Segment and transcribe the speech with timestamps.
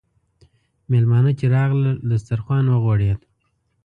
[0.91, 3.19] میلمانه چې راغلل، دسترخوان وغوړېد.